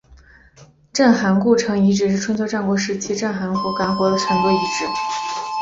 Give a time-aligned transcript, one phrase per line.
[0.91, 3.39] 郑韩故城遗址是春秋战国时期郑国及
[3.85, 4.85] 韩国都城的遗址。